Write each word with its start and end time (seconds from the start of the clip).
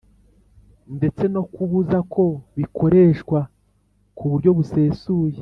ndetse 0.97 1.23
no 1.33 1.43
kubuza 1.53 1.97
ko 2.13 2.23
bikoreshwa 2.57 3.39
ku 4.17 4.23
buryo 4.31 4.49
busesuye 4.57 5.37